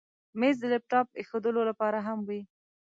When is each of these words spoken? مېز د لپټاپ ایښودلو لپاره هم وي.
مېز 0.39 0.55
د 0.61 0.65
لپټاپ 0.73 1.07
ایښودلو 1.19 1.61
لپاره 1.69 1.99
هم 2.07 2.19
وي. 2.27 2.41